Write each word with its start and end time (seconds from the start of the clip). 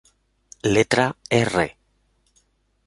Letra 0.73 1.15
"R". 1.29 1.77